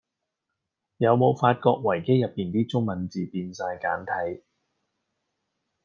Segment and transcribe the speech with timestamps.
[0.97, 4.41] 有無發覺維基入面啲中文字變哂簡體?